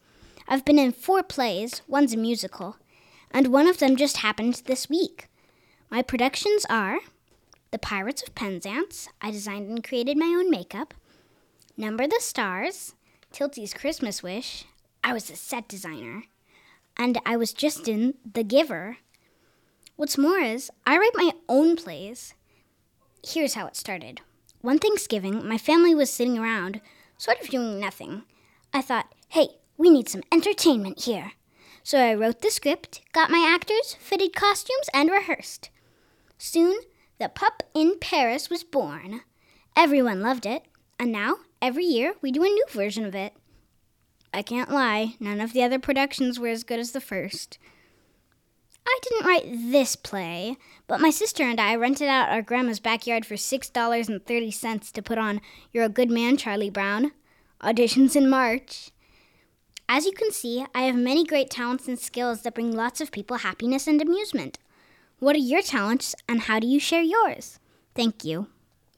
I've 0.47 0.65
been 0.65 0.79
in 0.79 0.91
four 0.91 1.21
plays, 1.21 1.81
one's 1.87 2.13
a 2.13 2.17
musical, 2.17 2.77
and 3.29 3.47
one 3.47 3.67
of 3.67 3.77
them 3.77 3.95
just 3.95 4.17
happened 4.17 4.63
this 4.65 4.89
week. 4.89 5.27
My 5.91 6.01
productions 6.01 6.65
are 6.69 6.99
The 7.71 7.79
Pirates 7.79 8.23
of 8.23 8.33
Penzance, 8.35 9.07
I 9.21 9.31
designed 9.31 9.69
and 9.69 9.83
created 9.83 10.17
my 10.17 10.27
own 10.27 10.49
makeup, 10.49 10.93
Number 11.77 12.07
the 12.07 12.19
Stars, 12.19 12.95
Tilty's 13.31 13.73
Christmas 13.73 14.23
Wish, 14.23 14.65
I 15.03 15.13
was 15.13 15.29
a 15.29 15.35
set 15.35 15.67
designer, 15.67 16.23
and 16.97 17.19
I 17.25 17.37
was 17.37 17.53
just 17.53 17.87
in 17.87 18.15
The 18.31 18.43
Giver. 18.43 18.97
What's 19.95 20.17
more 20.17 20.39
is, 20.39 20.69
I 20.85 20.97
write 20.97 21.11
my 21.15 21.31
own 21.47 21.75
plays. 21.75 22.33
Here's 23.25 23.53
how 23.53 23.65
it 23.67 23.75
started. 23.75 24.21
One 24.61 24.79
Thanksgiving, 24.79 25.47
my 25.47 25.57
family 25.57 25.95
was 25.95 26.09
sitting 26.09 26.37
around, 26.37 26.81
sort 27.17 27.39
of 27.39 27.49
doing 27.49 27.79
nothing. 27.79 28.23
I 28.73 28.81
thought, 28.81 29.13
hey, 29.29 29.47
we 29.77 29.89
need 29.89 30.09
some 30.09 30.23
entertainment 30.31 31.03
here. 31.03 31.33
So 31.83 31.99
I 31.99 32.15
wrote 32.15 32.41
the 32.41 32.49
script, 32.49 33.01
got 33.13 33.29
my 33.29 33.47
actors, 33.47 33.95
fitted 33.99 34.35
costumes, 34.35 34.89
and 34.93 35.11
rehearsed. 35.11 35.69
Soon, 36.37 36.77
The 37.19 37.29
Pup 37.29 37.63
in 37.73 37.99
Paris 37.99 38.49
was 38.49 38.63
born. 38.63 39.21
Everyone 39.75 40.21
loved 40.21 40.45
it, 40.45 40.63
and 40.99 41.11
now 41.11 41.37
every 41.61 41.85
year 41.85 42.15
we 42.21 42.31
do 42.31 42.43
a 42.43 42.47
new 42.47 42.65
version 42.69 43.05
of 43.05 43.15
it. 43.15 43.33
I 44.35 44.41
can't 44.41 44.69
lie, 44.69 45.15
none 45.19 45.39
of 45.39 45.53
the 45.53 45.63
other 45.63 45.79
productions 45.79 46.39
were 46.39 46.49
as 46.49 46.65
good 46.65 46.79
as 46.79 46.91
the 46.91 46.99
first. 46.99 47.57
I 48.85 48.99
didn't 49.01 49.25
write 49.25 49.71
this 49.71 49.95
play, 49.95 50.57
but 50.87 50.99
my 50.99 51.09
sister 51.09 51.43
and 51.43 51.59
I 51.59 51.75
rented 51.75 52.09
out 52.09 52.29
our 52.29 52.41
grandma's 52.41 52.81
backyard 52.81 53.25
for 53.25 53.35
$6.30 53.35 54.91
to 54.91 55.01
put 55.01 55.17
on 55.17 55.41
You're 55.71 55.85
a 55.85 55.89
Good 55.89 56.11
Man, 56.11 56.35
Charlie 56.35 56.69
Brown. 56.69 57.13
Auditions 57.61 58.15
in 58.15 58.29
March. 58.29 58.91
As 59.87 60.05
you 60.05 60.11
can 60.11 60.31
see, 60.31 60.65
I 60.75 60.81
have 60.81 60.95
many 60.95 61.23
great 61.23 61.49
talents 61.49 61.87
and 61.87 61.97
skills 61.97 62.41
that 62.41 62.55
bring 62.55 62.75
lots 62.75 62.99
of 62.99 63.11
people 63.11 63.37
happiness 63.37 63.87
and 63.87 64.01
amusement. 64.01 64.59
What 65.19 65.35
are 65.35 65.39
your 65.39 65.61
talents 65.61 66.13
and 66.27 66.41
how 66.41 66.59
do 66.59 66.67
you 66.67 66.79
share 66.79 67.01
yours? 67.01 67.59
Thank 67.95 68.25
you. 68.25 68.47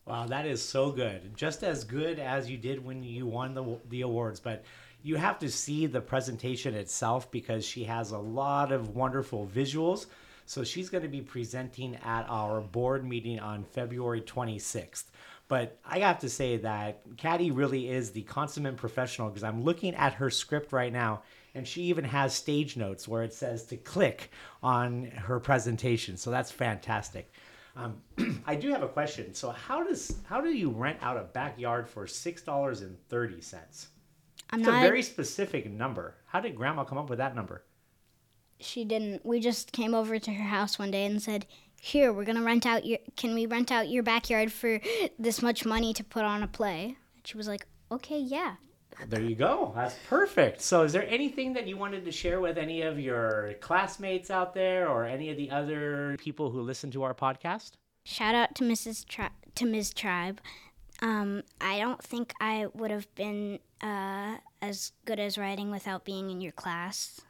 Wow, 0.05 0.25
that 0.27 0.45
is 0.45 0.63
so 0.63 0.91
good. 0.91 1.35
Just 1.35 1.63
as 1.63 1.83
good 1.83 2.17
as 2.17 2.49
you 2.49 2.57
did 2.57 2.83
when 2.83 3.03
you 3.03 3.27
won 3.27 3.53
the, 3.53 3.77
the 3.89 4.01
awards, 4.01 4.39
but 4.39 4.63
you 5.07 5.15
have 5.15 5.39
to 5.39 5.49
see 5.49 5.85
the 5.85 6.01
presentation 6.01 6.73
itself 6.73 7.31
because 7.31 7.65
she 7.65 7.85
has 7.85 8.11
a 8.11 8.17
lot 8.17 8.73
of 8.73 8.93
wonderful 8.93 9.49
visuals. 9.55 10.07
So 10.45 10.65
she's 10.65 10.89
going 10.89 11.03
to 11.03 11.09
be 11.09 11.21
presenting 11.21 11.95
at 12.03 12.25
our 12.27 12.59
board 12.59 13.05
meeting 13.05 13.39
on 13.39 13.63
February 13.63 14.19
26th. 14.19 15.05
But 15.47 15.79
I 15.85 15.99
have 15.99 16.19
to 16.19 16.29
say 16.29 16.57
that 16.57 17.03
Caddie 17.15 17.51
really 17.51 17.89
is 17.89 18.11
the 18.11 18.23
consummate 18.23 18.75
professional 18.75 19.29
because 19.29 19.45
I'm 19.45 19.63
looking 19.63 19.95
at 19.95 20.13
her 20.15 20.29
script 20.29 20.73
right 20.73 20.91
now 20.91 21.23
and 21.55 21.65
she 21.65 21.83
even 21.83 22.03
has 22.03 22.33
stage 22.33 22.75
notes 22.75 23.07
where 23.07 23.23
it 23.23 23.33
says 23.33 23.63
to 23.67 23.77
click 23.77 24.29
on 24.61 25.05
her 25.05 25.39
presentation. 25.39 26.17
So 26.17 26.31
that's 26.31 26.51
fantastic. 26.51 27.31
Um, 27.77 28.01
I 28.45 28.55
do 28.55 28.71
have 28.71 28.83
a 28.83 28.89
question. 28.89 29.33
So 29.33 29.51
how 29.51 29.85
does 29.85 30.17
how 30.25 30.41
do 30.41 30.49
you 30.49 30.69
rent 30.69 30.97
out 31.01 31.15
a 31.15 31.23
backyard 31.23 31.87
for 31.87 32.07
six 32.07 32.41
dollars 32.41 32.81
and 32.81 32.97
thirty 33.07 33.39
cents? 33.39 33.87
I'm 34.51 34.59
It's 34.59 34.67
a 34.67 34.71
not. 34.71 34.81
very 34.81 35.01
specific 35.03 35.69
number. 35.69 36.15
How 36.27 36.39
did 36.39 36.55
Grandma 36.55 36.83
come 36.83 36.97
up 36.97 37.09
with 37.09 37.19
that 37.19 37.35
number? 37.35 37.63
she 38.59 38.83
didn't. 38.83 39.23
We 39.23 39.39
just 39.39 39.71
came 39.71 39.93
over 39.93 40.17
to 40.17 40.33
her 40.33 40.43
house 40.45 40.79
one 40.79 40.89
day 40.89 41.05
and 41.05 41.21
said, 41.21 41.45
"Here, 41.79 42.11
we're 42.11 42.25
gonna 42.25 42.41
rent 42.41 42.65
out 42.65 42.85
your. 42.85 42.97
Can 43.15 43.35
we 43.35 43.45
rent 43.45 43.71
out 43.71 43.87
your 43.87 44.01
backyard 44.01 44.51
for 44.51 44.79
this 45.19 45.43
much 45.43 45.63
money 45.63 45.93
to 45.93 46.03
put 46.03 46.23
on 46.23 46.41
a 46.41 46.47
play?" 46.47 46.95
And 47.15 47.27
she 47.27 47.37
was 47.37 47.47
like, 47.47 47.67
"Okay, 47.91 48.17
yeah." 48.19 48.55
There 49.09 49.21
you 49.21 49.35
go. 49.35 49.73
That's 49.75 49.93
perfect. 50.09 50.61
So, 50.61 50.81
is 50.81 50.91
there 50.91 51.07
anything 51.07 51.53
that 51.53 51.67
you 51.67 51.77
wanted 51.77 52.03
to 52.05 52.11
share 52.11 52.39
with 52.39 52.57
any 52.57 52.81
of 52.81 52.99
your 52.99 53.53
classmates 53.61 54.31
out 54.31 54.55
there, 54.55 54.89
or 54.89 55.05
any 55.05 55.29
of 55.29 55.37
the 55.37 55.51
other 55.51 56.15
people 56.17 56.49
who 56.49 56.61
listen 56.61 56.89
to 56.91 57.03
our 57.03 57.13
podcast? 57.13 57.73
Shout 58.05 58.33
out 58.33 58.55
to 58.55 58.63
Mrs. 58.63 59.05
Tri- 59.05 59.29
to 59.53 59.65
Ms. 59.67 59.93
Tribe. 59.93 60.41
Um, 61.01 61.43
I 61.61 61.79
don't 61.79 62.01
think 62.01 62.33
I 62.41 62.67
would 62.73 62.91
have 62.91 63.13
been 63.15 63.59
uh, 63.81 64.37
as 64.61 64.91
good 65.05 65.19
as 65.19 65.37
writing 65.37 65.69
without 65.69 66.05
being 66.05 66.29
in 66.31 66.41
your 66.41 66.51
class. 66.51 67.21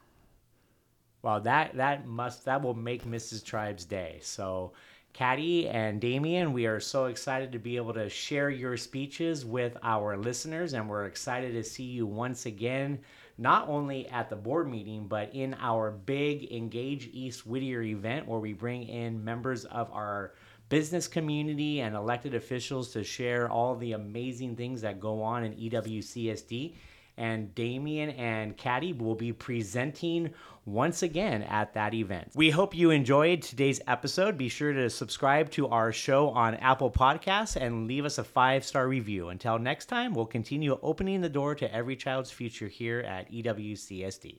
Well, 1.22 1.40
that 1.40 1.76
that 1.76 2.06
must 2.06 2.44
that 2.44 2.62
will 2.62 2.74
make 2.74 3.04
Mrs. 3.04 3.44
Tribe's 3.44 3.84
day. 3.84 4.20
So, 4.22 4.72
Caddie 5.12 5.68
and 5.68 6.00
Damian, 6.00 6.52
we 6.52 6.66
are 6.66 6.80
so 6.80 7.06
excited 7.06 7.52
to 7.52 7.58
be 7.58 7.76
able 7.76 7.92
to 7.94 8.08
share 8.08 8.50
your 8.50 8.76
speeches 8.76 9.44
with 9.44 9.76
our 9.82 10.16
listeners, 10.16 10.74
and 10.74 10.88
we're 10.88 11.06
excited 11.06 11.52
to 11.52 11.64
see 11.64 11.84
you 11.84 12.06
once 12.06 12.46
again, 12.46 13.00
not 13.36 13.68
only 13.68 14.06
at 14.08 14.30
the 14.30 14.36
board 14.36 14.70
meeting, 14.70 15.08
but 15.08 15.34
in 15.34 15.54
our 15.60 15.90
big 15.90 16.52
Engage 16.52 17.10
East 17.12 17.46
Whittier 17.46 17.82
event 17.82 18.28
where 18.28 18.38
we 18.38 18.52
bring 18.52 18.84
in 18.84 19.24
members 19.24 19.64
of 19.64 19.90
our 19.92 20.34
business 20.68 21.08
community 21.08 21.80
and 21.80 21.94
elected 21.94 22.34
officials 22.34 22.90
to 22.92 23.02
share 23.02 23.50
all 23.50 23.74
the 23.76 23.92
amazing 23.92 24.56
things 24.56 24.80
that 24.82 25.00
go 25.00 25.22
on 25.22 25.44
in 25.44 25.54
EWCSD 25.54 26.74
and 27.18 27.52
Damian 27.54 28.10
and 28.10 28.56
Caddie 28.56 28.92
will 28.92 29.16
be 29.16 29.32
presenting 29.32 30.32
once 30.64 31.02
again 31.02 31.42
at 31.42 31.74
that 31.74 31.92
event. 31.92 32.30
We 32.34 32.50
hope 32.50 32.74
you 32.74 32.90
enjoyed 32.90 33.42
today's 33.42 33.80
episode. 33.86 34.38
Be 34.38 34.48
sure 34.48 34.72
to 34.72 34.88
subscribe 34.88 35.50
to 35.52 35.68
our 35.68 35.92
show 35.92 36.30
on 36.30 36.54
Apple 36.54 36.90
Podcasts 36.90 37.56
and 37.56 37.88
leave 37.88 38.04
us 38.04 38.18
a 38.18 38.24
five 38.24 38.64
star 38.64 38.86
review. 38.86 39.28
Until 39.28 39.58
next 39.58 39.86
time, 39.86 40.14
we'll 40.14 40.26
continue 40.26 40.78
opening 40.80 41.20
the 41.20 41.28
door 41.28 41.54
to 41.56 41.74
every 41.74 41.96
child's 41.96 42.30
future 42.30 42.68
here 42.68 43.00
at 43.00 43.30
EWCSD. 43.32 44.38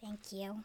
Thank 0.00 0.32
you. 0.32 0.62